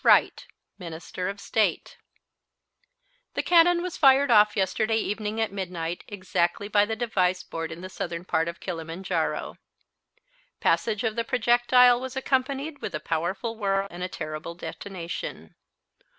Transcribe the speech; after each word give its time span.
Wright, 0.03 0.47
Minister 0.79 1.29
of 1.29 1.39
State: 1.39 1.99
"The 3.35 3.43
cannon 3.43 3.83
was 3.83 3.97
fired 3.97 4.31
off 4.31 4.55
yesterday 4.55 4.95
evening 4.97 5.39
at 5.39 5.51
midnight 5.51 6.03
exactly 6.07 6.67
by 6.67 6.85
the 6.85 6.95
device 6.95 7.43
bored 7.43 7.71
in 7.71 7.81
the 7.81 7.87
southern 7.89 8.25
part 8.25 8.47
of 8.47 8.59
Kilimanjaro. 8.59 9.57
Passage 10.59 11.03
of 11.03 11.15
the 11.15 11.23
projectile 11.23 12.01
was 12.01 12.15
accompanied 12.15 12.81
with 12.81 12.95
a 12.95 12.99
powerful 12.99 13.55
whirr 13.55 13.85
and 13.91 14.11
terrible 14.11 14.55
detonation. 14.55 15.53